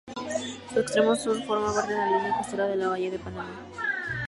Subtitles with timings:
[0.73, 3.53] Su extremo sur forma parte de la línea costera de la bahía de Panamá.